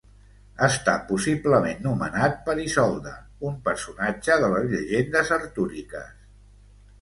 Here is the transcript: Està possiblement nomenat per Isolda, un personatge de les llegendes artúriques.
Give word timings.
Està 0.67 0.93
possiblement 1.09 1.83
nomenat 1.87 2.39
per 2.47 2.55
Isolda, 2.63 3.13
un 3.51 3.59
personatge 3.69 4.39
de 4.45 4.51
les 4.55 4.67
llegendes 4.73 5.33
artúriques. 5.39 6.11